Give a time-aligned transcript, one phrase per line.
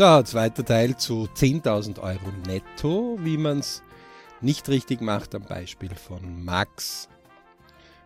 [0.00, 3.82] So, zweiter Teil zu 10.000 Euro netto, wie man es
[4.40, 7.10] nicht richtig macht, am Beispiel von Max.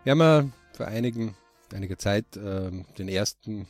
[0.02, 1.36] Wir haben ja vor einigen,
[1.72, 3.68] einiger Zeit äh, den ersten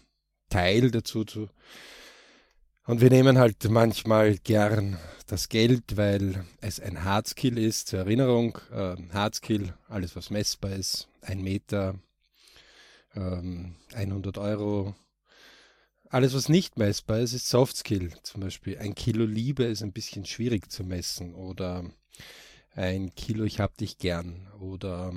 [0.48, 1.50] Teil dazu zu.
[2.86, 4.96] Und wir nehmen halt manchmal gern
[5.26, 7.88] das Geld, weil es ein Hardskill ist.
[7.88, 11.96] Zur Erinnerung, äh, Hardskill, alles was messbar ist, ein Meter,
[13.14, 14.94] ähm, 100 Euro,
[16.14, 18.12] alles, was nicht messbar ist, ist Soft Skill.
[18.22, 21.90] Zum Beispiel ein Kilo Liebe ist ein bisschen schwierig zu messen oder
[22.76, 25.12] ein Kilo Ich hab dich gern oder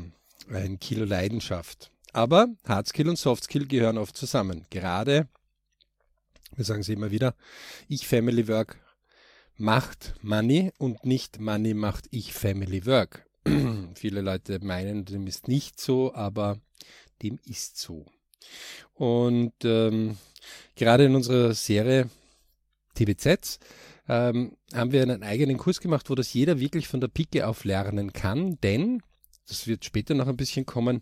[0.49, 1.91] ein Kilo Leidenschaft.
[2.13, 4.65] Aber Hard Skill und Soft Skill gehören oft zusammen.
[4.71, 5.27] Gerade,
[6.55, 7.35] wir sagen es immer wieder,
[7.87, 8.77] ich Family Work
[9.55, 13.23] macht Money und nicht Money macht ich Family Work.
[13.93, 16.59] Viele Leute meinen, dem ist nicht so, aber
[17.21, 18.07] dem ist so.
[18.95, 20.17] Und ähm,
[20.75, 22.09] gerade in unserer Serie
[22.95, 23.59] TBZ
[24.09, 27.63] ähm, haben wir einen eigenen Kurs gemacht, wo das jeder wirklich von der Pike auf
[27.63, 29.01] lernen kann, denn,
[29.47, 31.01] das wird später noch ein bisschen kommen,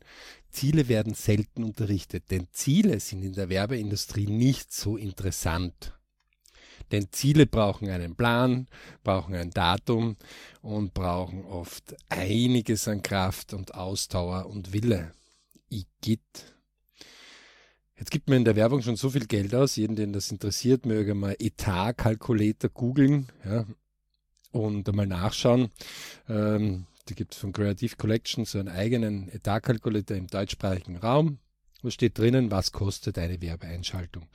[0.50, 5.94] Ziele werden selten unterrichtet, denn Ziele sind in der Werbeindustrie nicht so interessant.
[6.92, 8.68] Denn Ziele brauchen einen Plan,
[9.04, 10.18] brauchen ein Datum
[10.62, 15.12] und brauchen oft einiges an Kraft und Ausdauer und Wille.
[15.70, 16.55] Igitt.
[17.98, 19.78] Jetzt gibt man in der Werbung schon so viel Geld aus.
[19.78, 23.66] Jeden, den das interessiert, möge mal Etat-Calculator googeln ja,
[24.52, 25.70] und einmal nachschauen.
[26.28, 31.40] Ähm, da gibt es von Creative Collection so einen eigenen Etat-Calculator im deutschsprachigen Raum.
[31.82, 34.28] Wo steht drinnen, was kostet eine Werbeeinschaltung?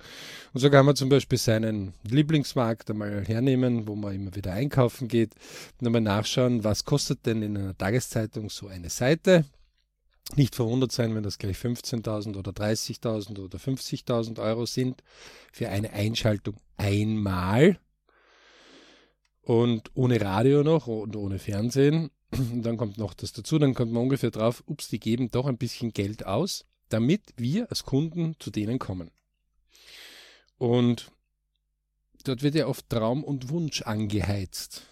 [0.52, 5.08] Und so kann man zum Beispiel seinen Lieblingsmarkt einmal hernehmen, wo man immer wieder einkaufen
[5.08, 5.34] geht
[5.80, 9.44] und einmal nachschauen, was kostet denn in einer Tageszeitung so eine Seite
[10.36, 15.02] nicht verwundert sein, wenn das gleich 15.000 oder 30.000 oder 50.000 Euro sind
[15.52, 17.78] für eine Einschaltung einmal
[19.42, 22.10] und ohne Radio noch und ohne Fernsehen.
[22.30, 25.46] Und dann kommt noch das dazu, dann kommt man ungefähr drauf, ups, die geben doch
[25.46, 29.10] ein bisschen Geld aus, damit wir als Kunden zu denen kommen.
[30.58, 31.10] Und
[32.22, 34.82] dort wird ja oft Traum und Wunsch angeheizt,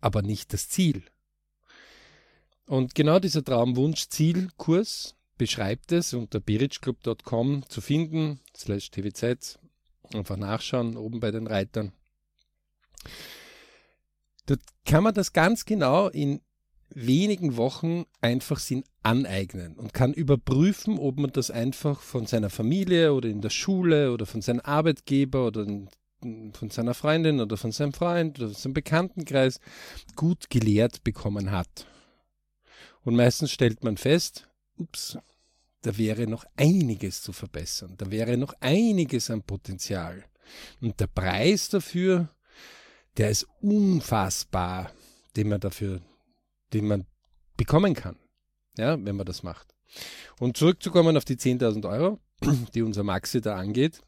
[0.00, 1.02] aber nicht das Ziel.
[2.72, 9.58] Und genau dieser Traumwunsch-Ziel-Kurs beschreibt es unter birichclub.com zu finden, slash tvz,
[10.14, 11.92] einfach nachschauen, oben bei den Reitern.
[14.46, 16.40] Dort kann man das ganz genau in
[16.88, 23.12] wenigen Wochen einfach sin aneignen und kann überprüfen, ob man das einfach von seiner Familie
[23.12, 25.66] oder in der Schule oder von seinem Arbeitgeber oder
[26.54, 29.60] von seiner Freundin oder von seinem Freund oder von seinem Bekanntenkreis
[30.16, 31.86] gut gelehrt bekommen hat.
[33.04, 35.18] Und meistens stellt man fest, ups,
[35.82, 40.24] da wäre noch einiges zu verbessern, da wäre noch einiges an Potenzial.
[40.80, 42.28] Und der Preis dafür,
[43.16, 44.92] der ist unfassbar,
[45.36, 46.00] den man dafür,
[46.72, 47.06] den man
[47.56, 48.16] bekommen kann,
[48.76, 49.74] ja, wenn man das macht.
[50.38, 52.20] Und zurückzukommen auf die 10.000 Euro,
[52.74, 54.00] die unser Maxi da angeht,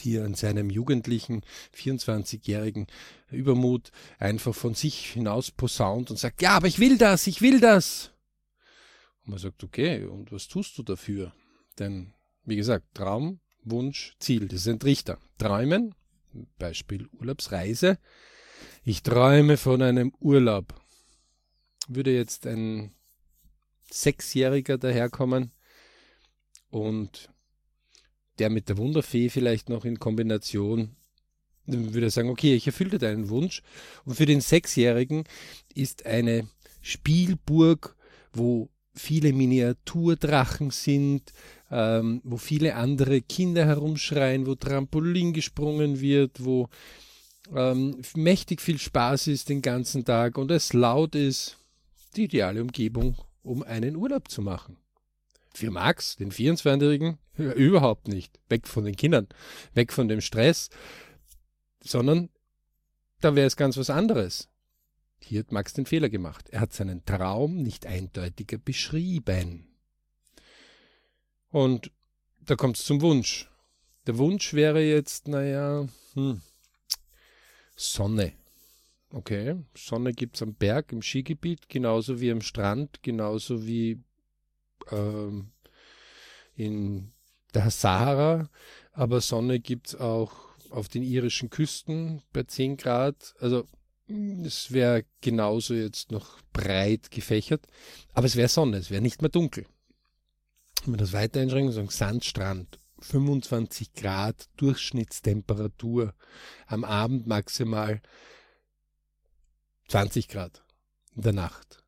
[0.00, 1.42] die an seinem jugendlichen
[1.76, 2.86] 24-jährigen
[3.30, 7.60] Übermut einfach von sich hinaus posaunt und sagt, ja, aber ich will das, ich will
[7.60, 8.12] das.
[9.24, 11.32] Und man sagt, okay, und was tust du dafür?
[11.78, 12.14] Denn,
[12.44, 15.18] wie gesagt, Traum, Wunsch, Ziel, das sind Richter.
[15.38, 15.94] Träumen,
[16.58, 17.98] Beispiel Urlaubsreise.
[18.84, 20.74] Ich träume von einem Urlaub.
[21.88, 22.94] Würde jetzt ein
[23.90, 25.52] Sechsjähriger daherkommen
[26.70, 27.30] und
[28.40, 30.96] der mit der Wunderfee vielleicht noch in Kombination,
[31.66, 33.62] würde er sagen, okay, ich erfülle deinen Wunsch.
[34.04, 35.24] Und für den Sechsjährigen
[35.74, 36.48] ist eine
[36.80, 37.96] Spielburg,
[38.32, 41.32] wo viele Miniaturdrachen sind,
[41.70, 46.68] ähm, wo viele andere Kinder herumschreien, wo Trampolin gesprungen wird, wo
[47.54, 51.56] ähm, mächtig viel Spaß ist den ganzen Tag und es laut ist,
[52.16, 54.76] die ideale Umgebung, um einen Urlaub zu machen.
[55.52, 58.38] Für Max, den 24-Jährigen, überhaupt nicht.
[58.48, 59.28] Weg von den Kindern,
[59.74, 60.70] weg von dem Stress,
[61.82, 62.30] sondern
[63.20, 64.48] da wäre es ganz was anderes.
[65.22, 66.48] Hier hat Max den Fehler gemacht.
[66.50, 69.68] Er hat seinen Traum nicht eindeutiger beschrieben.
[71.50, 71.90] Und
[72.40, 73.50] da kommt es zum Wunsch.
[74.06, 76.40] Der Wunsch wäre jetzt, naja, hm,
[77.76, 78.32] Sonne.
[79.12, 84.00] Okay, Sonne gibt es am Berg, im Skigebiet, genauso wie am Strand, genauso wie
[84.92, 85.52] ähm,
[86.54, 87.12] in
[87.54, 88.48] der Sahara,
[88.92, 90.32] aber Sonne gibt es auch
[90.70, 93.34] auf den irischen Küsten bei 10 Grad.
[93.40, 93.66] Also
[94.44, 97.66] es wäre genauso jetzt noch breit gefächert,
[98.12, 99.66] aber es wäre Sonne, es wäre nicht mehr dunkel.
[100.84, 106.14] Wenn wir das weiter einschränken, sagen Sandstrand, 25 Grad Durchschnittstemperatur,
[106.66, 108.00] am Abend maximal
[109.88, 110.62] 20 Grad
[111.14, 111.79] in der Nacht.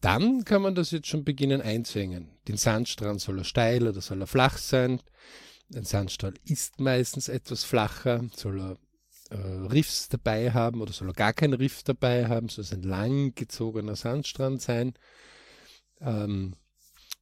[0.00, 2.30] Dann kann man das jetzt schon beginnen einzuhängen.
[2.48, 5.00] Den Sandstrand soll er steil oder soll er flach sein.
[5.74, 8.76] Ein Sandstrand ist meistens etwas flacher, soll er
[9.30, 12.82] äh, Riffs dabei haben oder soll er gar keinen Riff dabei haben, soll es ein
[12.82, 14.94] langgezogener Sandstrand sein.
[16.00, 16.56] Ähm,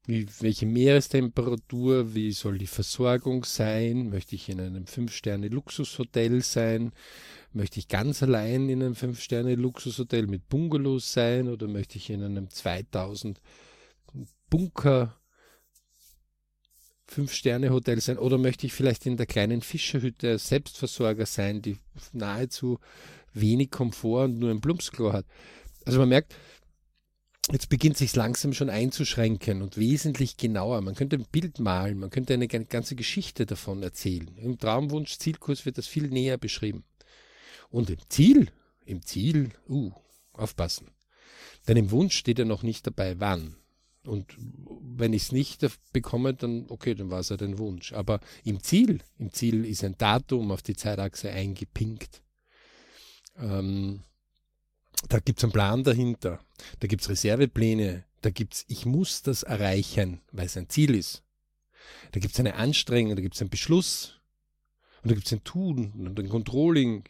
[0.08, 4.08] wie, welche Meerestemperatur, wie soll die Versorgung sein?
[4.08, 6.92] Möchte ich in einem Fünf-Sterne-Luxushotel sein?
[7.52, 12.48] Möchte ich ganz allein in einem Fünf-Sterne-Luxushotel mit Bungalows sein oder möchte ich in einem
[12.48, 13.38] 2000
[14.48, 15.14] Bunker
[17.06, 21.76] Fünf-Sterne-Hotel sein oder möchte ich vielleicht in der kleinen Fischerhütte Selbstversorger sein, die
[22.14, 22.78] nahezu
[23.34, 25.26] wenig Komfort und nur ein Plumpsklo hat.
[25.84, 26.34] Also man merkt,
[27.50, 30.80] jetzt beginnt sich langsam schon einzuschränken und wesentlich genauer.
[30.82, 34.36] Man könnte ein Bild malen, man könnte eine ganze Geschichte davon erzählen.
[34.36, 36.84] Im Traumwunsch-Zielkurs wird das viel näher beschrieben.
[37.70, 38.50] Und im Ziel,
[38.84, 39.92] im Ziel, uh,
[40.32, 40.90] aufpassen.
[41.66, 43.56] Denn im Wunsch steht ja noch nicht dabei, wann.
[44.04, 47.92] Und wenn ich es nicht bekomme, dann okay, dann war es ja halt Wunsch.
[47.92, 52.22] Aber im Ziel, im Ziel ist ein Datum auf die Zeitachse eingepinkt.
[53.36, 54.04] Ähm,
[55.08, 56.40] da gibt es einen Plan dahinter.
[56.80, 58.04] Da gibt es Reservepläne.
[58.20, 61.22] Da gibt es, ich muss das erreichen, weil es ein Ziel ist.
[62.12, 64.20] Da gibt es eine Anstrengung, da gibt es einen Beschluss.
[65.02, 67.04] Und da gibt es ein Tun und ein Controlling.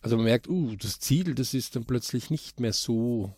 [0.00, 3.34] Also man merkt, uh, das Ziel, das ist dann plötzlich nicht mehr so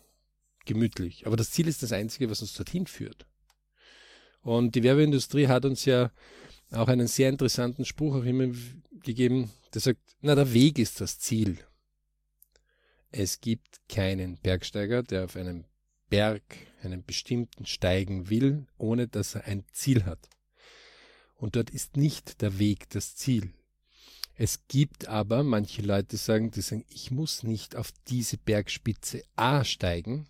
[0.65, 1.25] gemütlich.
[1.25, 3.25] Aber das Ziel ist das Einzige, was uns dorthin führt.
[4.41, 6.11] Und die Werbeindustrie hat uns ja
[6.71, 8.53] auch einen sehr interessanten Spruch auch immer
[9.03, 11.59] gegeben, der sagt, na, der Weg ist das Ziel.
[13.17, 15.63] Es gibt keinen Bergsteiger, der auf einem
[16.09, 16.43] Berg,
[16.83, 20.27] einen bestimmten steigen will, ohne dass er ein Ziel hat.
[21.35, 23.53] Und dort ist nicht der Weg das Ziel.
[24.33, 29.63] Es gibt aber, manche Leute sagen, die sagen, ich muss nicht auf diese Bergspitze A
[29.63, 30.27] steigen,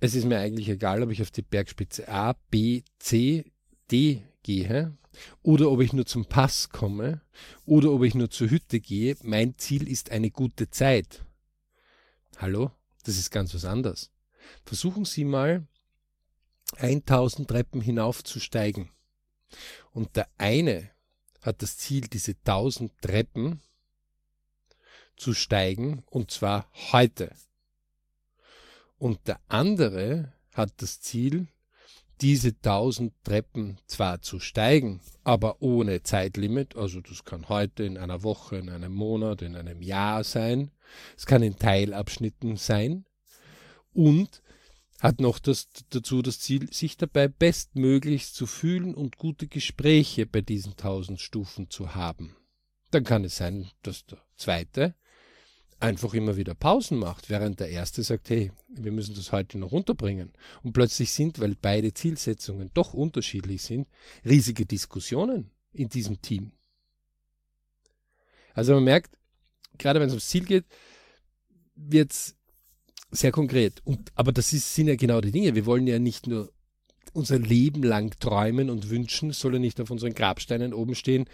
[0.00, 3.50] es ist mir eigentlich egal, ob ich auf die Bergspitze A, B, C,
[3.90, 4.96] D gehe
[5.42, 7.20] oder ob ich nur zum Pass komme
[7.66, 9.16] oder ob ich nur zur Hütte gehe.
[9.24, 11.24] Mein Ziel ist eine gute Zeit.
[12.40, 12.70] Hallo?
[13.02, 14.12] Das ist ganz was anderes.
[14.64, 15.66] Versuchen Sie mal,
[16.76, 18.90] 1000 Treppen hinaufzusteigen.
[19.90, 20.88] Und der eine
[21.42, 23.60] hat das Ziel, diese 1000 Treppen
[25.16, 27.34] zu steigen, und zwar heute.
[28.98, 31.48] Und der andere hat das Ziel,
[32.20, 38.22] diese tausend Treppen zwar zu steigen, aber ohne Zeitlimit, also das kann heute, in einer
[38.22, 40.70] Woche, in einem Monat, in einem Jahr sein,
[41.16, 43.04] es kann in Teilabschnitten sein
[43.92, 44.42] und
[45.00, 50.40] hat noch das, dazu das Ziel, sich dabei bestmöglichst zu fühlen und gute Gespräche bei
[50.40, 52.36] diesen tausend Stufen zu haben.
[52.90, 54.94] Dann kann es sein, dass der zweite
[55.80, 59.72] einfach immer wieder Pausen macht, während der erste sagt, hey, wir müssen das heute noch
[59.72, 60.32] runterbringen.
[60.62, 63.88] Und plötzlich sind, weil beide Zielsetzungen doch unterschiedlich sind,
[64.24, 66.52] riesige Diskussionen in diesem Team.
[68.54, 69.16] Also man merkt,
[69.78, 70.64] gerade wenn es ums Ziel geht,
[71.76, 72.34] wird es
[73.10, 73.80] sehr konkret.
[73.84, 75.54] Und, aber das ist, sind ja genau die Dinge.
[75.54, 76.52] Wir wollen ja nicht nur
[77.12, 81.26] unser Leben lang träumen und wünschen, soll ja nicht auf unseren Grabsteinen oben stehen,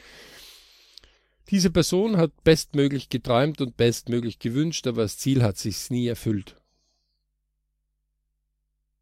[1.50, 6.56] diese Person hat bestmöglich geträumt und bestmöglich gewünscht, aber das Ziel hat sich nie erfüllt.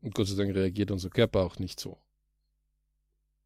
[0.01, 1.99] Und Gott sei Dank reagiert unser Körper auch nicht so.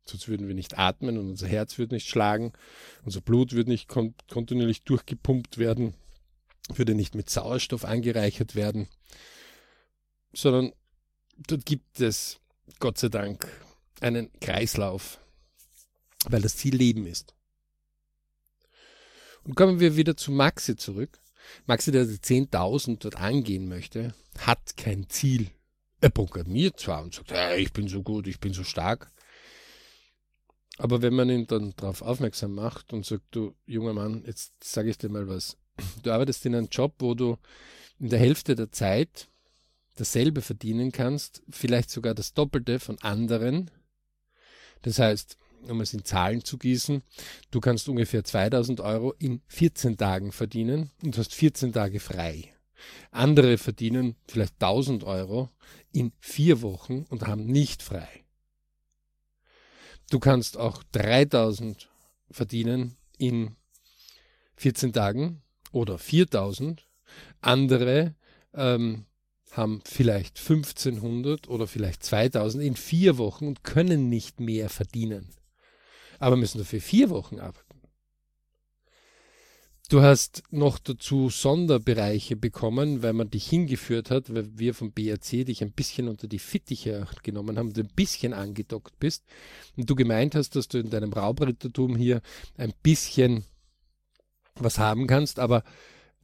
[0.06, 2.52] Sonst würden wir nicht atmen und unser Herz würde nicht schlagen,
[3.04, 5.94] unser Blut würde nicht kon kontinuierlich durchgepumpt werden,
[6.72, 8.88] würde nicht mit Sauerstoff angereichert werden,
[10.32, 10.72] sondern
[11.36, 12.38] dort gibt es,
[12.78, 13.48] Gott sei Dank,
[14.00, 15.18] einen Kreislauf,
[16.28, 17.34] weil das Ziel Leben ist.
[19.54, 21.20] Kommen wir wieder zu Maxi zurück.
[21.66, 25.50] Maxi, der 10.000 dort angehen möchte, hat kein Ziel.
[26.00, 29.10] Er programmiert zwar und sagt, hey, ich bin so gut, ich bin so stark.
[30.78, 34.90] Aber wenn man ihn dann darauf aufmerksam macht und sagt, du junger Mann, jetzt sage
[34.90, 35.56] ich dir mal was.
[36.02, 37.38] Du arbeitest in einem Job, wo du
[37.98, 39.28] in der Hälfte der Zeit
[39.96, 43.70] dasselbe verdienen kannst, vielleicht sogar das Doppelte von anderen.
[44.82, 45.38] Das heißt,
[45.70, 47.02] um es in Zahlen zu gießen,
[47.50, 52.52] du kannst ungefähr 2000 Euro in 14 Tagen verdienen und hast 14 Tage frei.
[53.10, 55.50] Andere verdienen vielleicht 1000 Euro
[55.92, 58.08] in vier Wochen und haben nicht frei.
[60.10, 61.88] Du kannst auch 3000
[62.30, 63.56] verdienen in
[64.56, 65.42] 14 Tagen
[65.72, 66.86] oder 4000.
[67.40, 68.14] Andere
[68.54, 69.06] ähm,
[69.52, 75.30] haben vielleicht 1500 oder vielleicht 2000 in vier Wochen und können nicht mehr verdienen.
[76.18, 77.66] Aber müssen dafür vier Wochen arbeiten.
[79.88, 85.46] Du hast noch dazu Sonderbereiche bekommen, weil man dich hingeführt hat, weil wir vom BRC
[85.46, 89.24] dich ein bisschen unter die Fittiche genommen haben, du ein bisschen angedockt bist
[89.76, 92.20] und du gemeint hast, dass du in deinem Raubrittertum hier
[92.56, 93.44] ein bisschen
[94.56, 95.62] was haben kannst, aber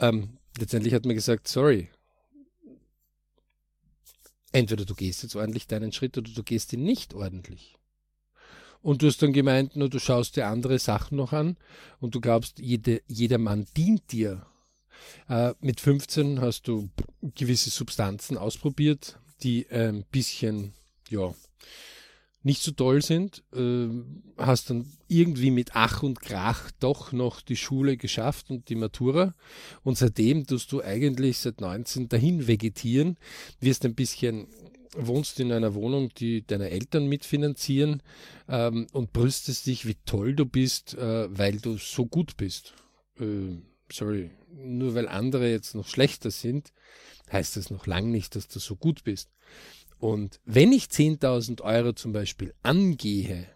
[0.00, 1.88] ähm, letztendlich hat man gesagt, sorry,
[4.50, 7.76] entweder du gehst jetzt ordentlich deinen Schritt oder du gehst ihn nicht ordentlich.
[8.82, 11.56] Und du hast dann gemeint, nur du schaust dir andere Sachen noch an
[12.00, 14.46] und du glaubst, jede, jeder Mann dient dir.
[15.28, 16.90] Äh, mit 15 hast du
[17.36, 20.74] gewisse Substanzen ausprobiert, die ein bisschen,
[21.08, 21.32] ja,
[22.44, 23.88] nicht so toll sind, äh,
[24.36, 29.34] hast dann irgendwie mit Ach und Krach doch noch die Schule geschafft und die Matura
[29.84, 33.16] und seitdem tust du eigentlich seit 19 dahin vegetieren,
[33.60, 34.48] wirst ein bisschen
[34.96, 38.02] wohnst in einer Wohnung, die deine Eltern mitfinanzieren
[38.48, 42.74] ähm, und brüstest dich, wie toll du bist, äh, weil du so gut bist.
[43.18, 43.56] Äh,
[43.90, 46.72] sorry, nur weil andere jetzt noch schlechter sind,
[47.30, 49.30] heißt das noch lang nicht, dass du so gut bist.
[49.98, 53.48] Und wenn ich 10.000 Euro zum Beispiel angehe,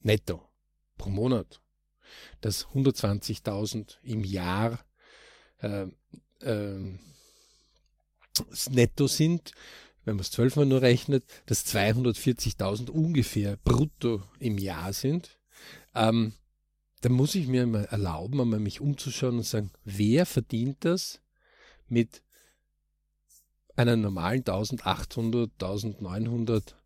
[0.00, 0.42] netto,
[0.96, 1.60] pro Monat,
[2.40, 4.84] das 120.000 im Jahr
[5.58, 5.86] äh,
[6.40, 6.98] äh,
[8.70, 9.52] netto sind,
[10.04, 15.38] wenn man es zwölfmal nur rechnet, dass 240.000 ungefähr brutto im Jahr sind,
[15.94, 16.34] ähm,
[17.00, 21.20] dann muss ich mir mal erlauben, einmal mich umzuschauen und sagen, wer verdient das
[21.88, 22.22] mit
[23.76, 26.76] einer normalen 1800, 1900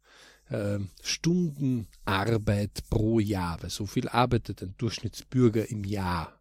[0.48, 6.40] äh, Stunden Arbeit pro Jahr, weil so viel arbeitet ein Durchschnittsbürger im Jahr,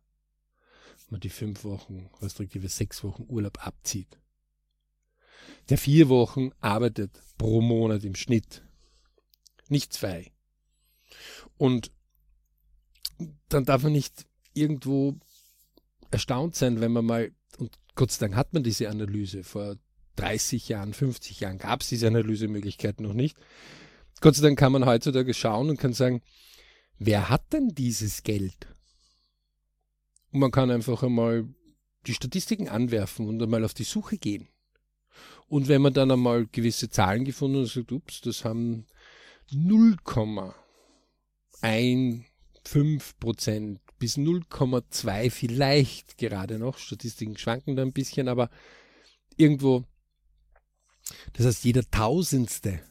[1.05, 4.17] wenn man die fünf Wochen, respektive sechs Wochen Urlaub abzieht
[5.69, 8.63] der vier Wochen arbeitet pro Monat im Schnitt.
[9.69, 10.31] Nicht zwei.
[11.57, 11.91] Und
[13.49, 15.15] dann darf man nicht irgendwo
[16.11, 19.77] erstaunt sein, wenn man mal, und Gott sei Dank hat man diese Analyse, vor
[20.15, 23.37] 30 Jahren, 50 Jahren gab es diese Analysemöglichkeiten noch nicht.
[24.19, 26.21] Gott sei Dank kann man heutzutage schauen und kann sagen,
[26.97, 28.75] wer hat denn dieses Geld?
[30.31, 31.47] Und man kann einfach einmal
[32.07, 34.47] die Statistiken anwerfen und einmal auf die Suche gehen.
[35.47, 38.85] Und wenn man dann einmal gewisse Zahlen gefunden hat sagt, ups, das haben
[39.51, 42.23] 0,15
[43.19, 48.49] Prozent bis 0,2 vielleicht gerade noch, Statistiken schwanken da ein bisschen, aber
[49.37, 49.85] irgendwo,
[51.33, 52.81] das heißt, jeder Tausendste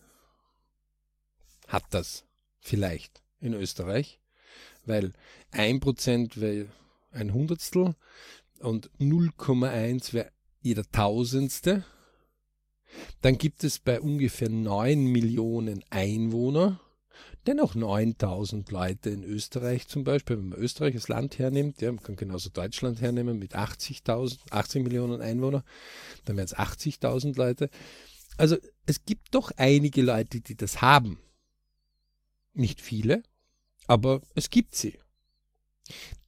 [1.69, 2.25] hat das
[2.61, 4.21] vielleicht in Österreich,
[4.85, 5.13] weil
[5.51, 6.69] ein Prozent wäre
[7.13, 7.95] ein Hundertstel
[8.61, 11.85] und 0,1 wäre jeder Tausendste
[13.23, 16.81] dann gibt es bei ungefähr 9 Millionen Einwohner
[17.47, 22.03] dennoch 9000 Leute in Österreich zum Beispiel, wenn man Österreich als Land hernimmt, ja, man
[22.03, 25.65] kann genauso Deutschland hernehmen mit 80.000, 80 Millionen Einwohner,
[26.25, 27.71] dann wären es 80.000 Leute.
[28.37, 31.19] Also es gibt doch einige Leute, die das haben.
[32.53, 33.23] Nicht viele,
[33.87, 34.99] aber es gibt sie.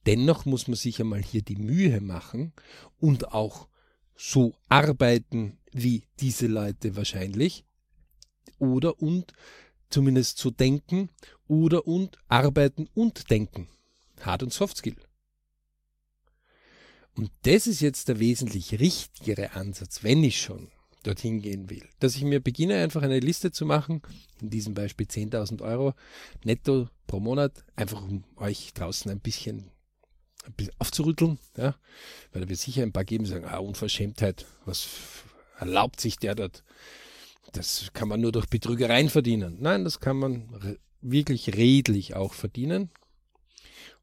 [0.05, 2.53] Dennoch muss man sich einmal hier die Mühe machen
[2.99, 3.67] und auch
[4.15, 7.65] so arbeiten wie diese Leute wahrscheinlich
[8.57, 9.33] oder und
[9.89, 11.09] zumindest so denken
[11.47, 13.67] oder und arbeiten und denken.
[14.21, 14.95] Hard- und Soft-Skill.
[17.15, 20.69] Und das ist jetzt der wesentlich richtigere Ansatz, wenn ich schon
[21.03, 21.83] dorthin gehen will.
[21.99, 24.01] Dass ich mir beginne, einfach eine Liste zu machen,
[24.41, 25.93] in diesem Beispiel 10.000 Euro
[26.43, 29.71] netto pro Monat, einfach um euch draußen ein bisschen
[30.77, 31.75] aufzurütteln, ja,
[32.31, 34.87] weil da wird sicher ein paar geben, die sagen, ah, Unverschämtheit, was
[35.59, 36.63] erlaubt sich der dort?
[37.53, 39.57] Das kann man nur durch Betrügereien verdienen.
[39.59, 42.89] Nein, das kann man wirklich redlich auch verdienen.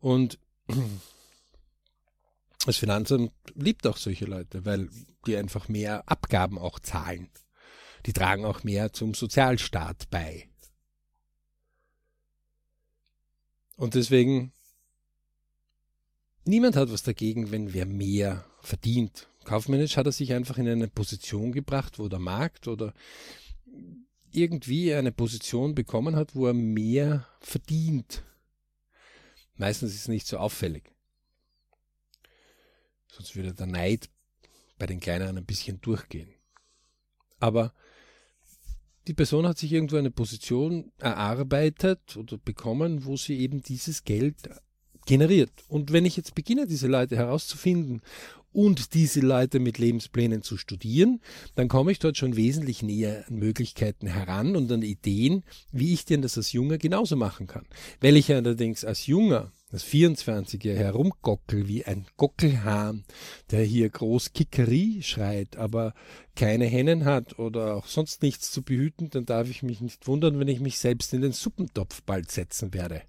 [0.00, 0.38] Und
[2.66, 4.88] das Finanzamt liebt auch solche Leute, weil
[5.26, 7.28] die einfach mehr Abgaben auch zahlen.
[8.06, 10.48] Die tragen auch mehr zum Sozialstaat bei.
[13.76, 14.52] Und deswegen
[16.48, 19.28] Niemand hat was dagegen, wenn wer mehr verdient.
[19.46, 22.92] Kaufmännisch hat er sich einfach in eine Position gebracht, wo der Markt oder
[24.32, 28.24] irgendwie eine Position bekommen hat, wo er mehr verdient.
[29.54, 30.92] Meistens ist es nicht so auffällig.
[33.06, 34.10] Sonst würde der Neid
[34.78, 36.28] bei den Kleineren ein bisschen durchgehen.
[37.38, 37.72] Aber
[39.06, 44.50] die Person hat sich irgendwo eine Position erarbeitet oder bekommen, wo sie eben dieses Geld
[45.06, 45.50] generiert.
[45.68, 48.02] Und wenn ich jetzt beginne, diese Leute herauszufinden
[48.56, 51.20] und diese Leute mit Lebensplänen zu studieren,
[51.56, 56.06] dann komme ich dort schon wesentlich näher an Möglichkeiten heran und an Ideen, wie ich
[56.06, 57.66] denn das als Junger genauso machen kann.
[58.00, 63.04] Weil ich allerdings als Junger, als 24er herumgockel wie ein Gockelhahn,
[63.50, 65.92] der hier groß Kickerie schreit, aber
[66.34, 70.38] keine Hennen hat oder auch sonst nichts zu behüten, dann darf ich mich nicht wundern,
[70.40, 73.02] wenn ich mich selbst in den Suppentopf bald setzen werde.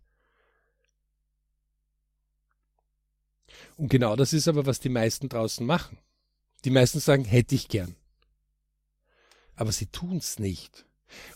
[3.75, 5.97] Und genau das ist aber, was die meisten draußen machen.
[6.65, 7.95] Die meisten sagen, hätte ich gern.
[9.55, 10.85] Aber sie tun's nicht.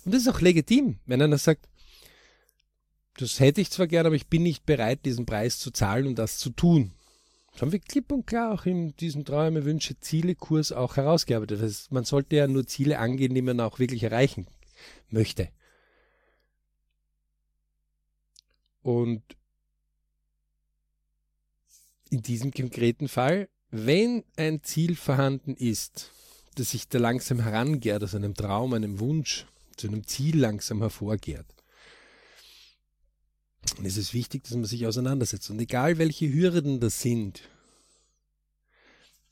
[0.03, 1.67] Und das ist auch legitim, wenn einer sagt,
[3.17, 6.15] das hätte ich zwar gern, aber ich bin nicht bereit, diesen Preis zu zahlen und
[6.15, 6.93] das zu tun.
[7.51, 11.59] Das haben wir klipp und klar auch in diesem Träume, Wünsche, Ziele-Kurs auch herausgearbeitet.
[11.59, 14.47] Das heißt, man sollte ja nur Ziele angehen, die man auch wirklich erreichen
[15.09, 15.49] möchte.
[18.81, 19.21] Und
[22.11, 26.11] in diesem konkreten Fall, wenn ein Ziel vorhanden ist,
[26.55, 31.45] das sich da langsam herangehrt, aus einem Traum, einem Wunsch, zu einem Ziel langsam hervorgeht,
[33.77, 35.49] dann ist es wichtig, dass man sich auseinandersetzt.
[35.49, 37.49] Und egal welche Hürden das sind,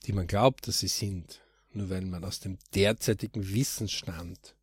[0.05, 1.41] die man glaubt, dass sie sind,
[1.73, 4.55] nur weil man aus dem derzeitigen Wissensstand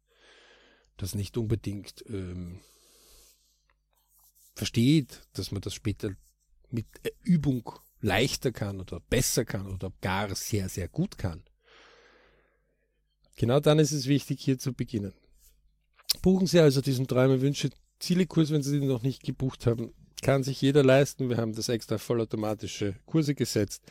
[0.96, 2.60] das nicht unbedingt ähm,
[4.54, 6.16] versteht, dass man das später
[6.70, 6.86] mit
[7.22, 11.42] Übung leichter kann oder besser kann oder gar sehr, sehr gut kann.
[13.36, 15.12] Genau dann ist es wichtig, hier zu beginnen.
[16.22, 19.92] Buchen Sie also diesen Träume, Wünsche, Ziele-Kurs, wenn Sie den noch nicht gebucht haben.
[20.22, 21.28] Kann sich jeder leisten.
[21.28, 23.82] Wir haben das extra vollautomatische Kurse gesetzt.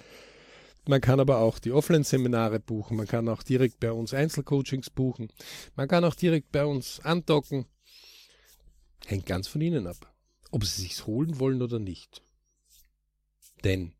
[0.87, 2.97] Man kann aber auch die Offline-Seminare buchen.
[2.97, 5.29] Man kann auch direkt bei uns Einzelcoachings buchen.
[5.75, 7.65] Man kann auch direkt bei uns andocken.
[9.05, 10.15] Hängt ganz von Ihnen ab,
[10.51, 12.24] ob Sie sich's holen wollen oder nicht.
[13.65, 13.93] Denn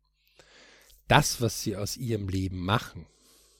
[1.08, 3.06] das, was sie aus ihrem Leben machen,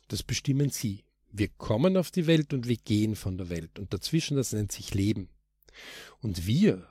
[0.08, 1.04] das bestimmen sie.
[1.32, 3.78] Wir kommen auf die Welt und wir gehen von der Welt.
[3.78, 5.28] Und dazwischen, das nennt sich Leben.
[6.22, 6.88] Und wir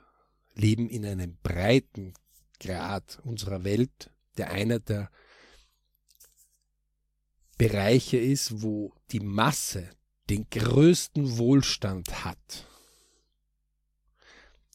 [0.54, 2.14] leben in einem breiten
[2.60, 5.10] Grad unserer Welt, der einer der
[7.58, 9.90] Bereiche ist, wo die Masse
[10.28, 12.66] den größten Wohlstand hat.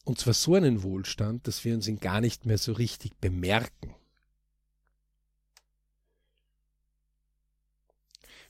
[0.04, 3.95] Und zwar so einen Wohlstand, dass wir uns ihn gar nicht mehr so richtig bemerken.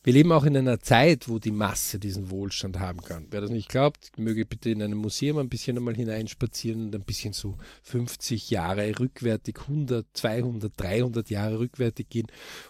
[0.04, 3.28] Wir leben auch in einer Zeit, wo die Masse diesen Wohlstand haben kann.
[3.30, 7.04] Wer das nicht glaubt, möge bitte in einem Museum ein bisschen einmal hineinspazieren und ein
[7.04, 12.26] bisschen so 50 Jahre rückwärtig, 100, 200, 300 Jahre rückwärtig gehen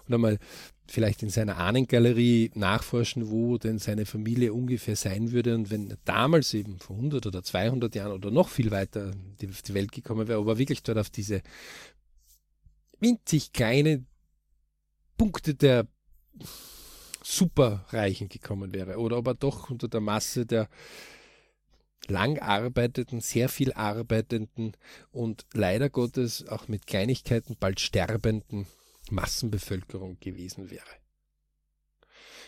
[0.06, 0.40] und einmal
[0.90, 5.98] vielleicht in seiner Ahnengalerie nachforschen, wo denn seine Familie ungefähr sein würde und wenn er
[6.04, 9.12] damals eben vor 100 oder 200 Jahren oder noch viel weiter
[9.50, 11.42] auf die Welt gekommen wäre, aber wirklich dort auf diese
[13.00, 14.04] winzig kleine
[15.18, 15.88] Punkte der
[17.24, 20.70] Superreichen gekommen wäre oder ob er doch unter der Masse der
[22.08, 24.74] lang arbeitenden, sehr viel arbeitenden
[25.12, 28.68] und leider Gottes auch mit Kleinigkeiten bald sterbenden
[29.10, 30.84] Massenbevölkerung gewesen wäre.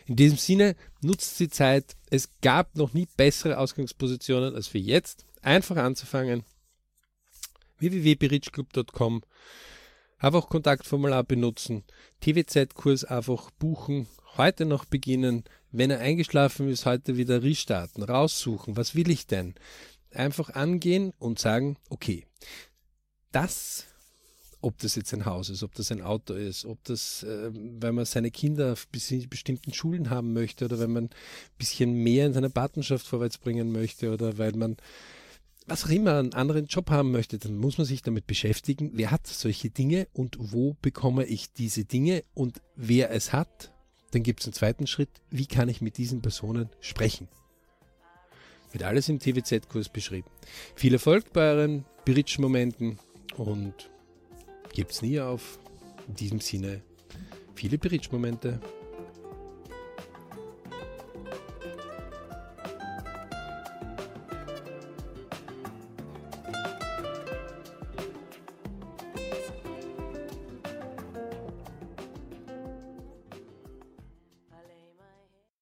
[0.05, 1.95] In diesem Sinne nutzt die Zeit.
[2.09, 5.25] Es gab noch nie bessere Ausgangspositionen als für jetzt.
[5.41, 6.43] Einfach anzufangen.
[7.79, 9.23] www.berichclub.com
[10.23, 11.83] Einfach Kontaktformular benutzen,
[12.21, 14.07] TWZ-Kurs einfach buchen,
[14.37, 19.53] heute noch beginnen, wenn er eingeschlafen ist, heute wieder restarten, raussuchen, was will ich denn?
[20.11, 22.25] Einfach angehen und sagen, okay,
[23.33, 23.87] das,
[24.61, 27.91] ob das jetzt ein Haus ist, ob das ein Auto ist, ob das, äh, weil
[27.91, 31.09] man seine Kinder auf bestimmten Schulen haben möchte oder wenn man ein
[31.57, 34.77] bisschen mehr in seiner Partnerschaft vorwärts bringen möchte oder weil man
[35.65, 39.11] was auch immer einen anderen Job haben möchte, dann muss man sich damit beschäftigen, wer
[39.11, 43.73] hat solche Dinge und wo bekomme ich diese Dinge und wer es hat
[44.13, 47.27] dann gibt es einen zweiten Schritt, wie kann ich mit diesen Personen sprechen?
[48.71, 50.29] Wird alles im TWZ-Kurs beschrieben.
[50.75, 52.99] Viel Erfolg bei euren Bridge-Momenten
[53.37, 53.89] und
[54.73, 55.59] gebt's nie auf.
[56.07, 56.81] In diesem Sinne,
[57.55, 58.59] viele Bridge-Momente.